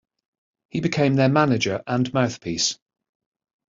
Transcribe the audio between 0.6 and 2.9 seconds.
He became their manager and mouthpiece.